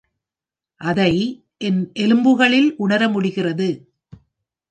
அதை 0.81 1.13
என் 1.57 1.91
எலும்புகளில் 1.93 2.75
உணர 2.75 3.09
முடிகிறது. 3.09 3.69